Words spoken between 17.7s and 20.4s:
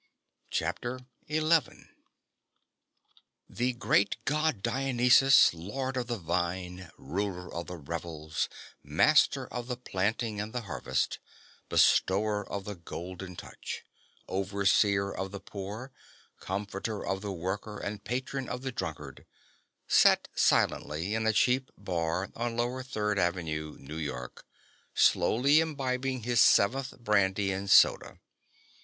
and Patron of the Drunkard, sat